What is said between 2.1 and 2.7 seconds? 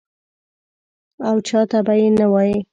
نه وایې.